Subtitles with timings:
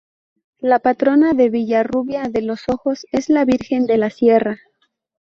[0.57, 4.57] La patrona de Villarrubia de los Ojos es la Virgen de La Sierra.